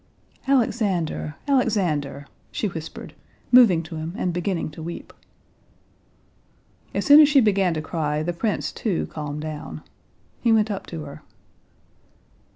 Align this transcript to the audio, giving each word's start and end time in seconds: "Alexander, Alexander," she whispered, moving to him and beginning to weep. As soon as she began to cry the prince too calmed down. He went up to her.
"Alexander, 0.47 1.35
Alexander," 1.47 2.25
she 2.51 2.67
whispered, 2.67 3.13
moving 3.51 3.83
to 3.83 3.97
him 3.97 4.15
and 4.17 4.33
beginning 4.33 4.71
to 4.71 4.81
weep. 4.81 5.13
As 6.95 7.05
soon 7.05 7.19
as 7.21 7.29
she 7.29 7.39
began 7.39 7.75
to 7.75 7.83
cry 7.83 8.23
the 8.23 8.33
prince 8.33 8.71
too 8.71 9.05
calmed 9.11 9.41
down. 9.41 9.83
He 10.41 10.51
went 10.51 10.71
up 10.71 10.87
to 10.87 11.03
her. 11.03 11.21